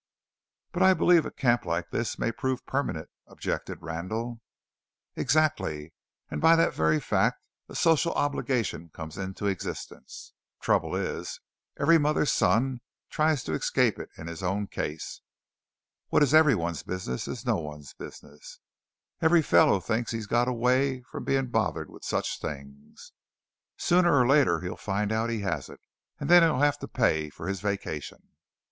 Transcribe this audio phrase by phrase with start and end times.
[0.71, 4.41] "But I believe a camp like this may prove permanent," objected Randall.
[5.15, 5.93] "Exactly.
[6.31, 7.39] And by that very fact
[7.69, 10.33] a social obligation comes into existence.
[10.59, 11.39] Trouble is,
[11.79, 15.21] every mother's son tries to escape it in his own case.
[16.09, 18.57] What is every one's business is no one's business.
[19.21, 23.11] Every fellow thinks he's got away from being bothered with such things.
[23.77, 25.81] Sooner or later he'll find out he hasn't,
[26.19, 28.23] and then he'll have to pay for his vacation."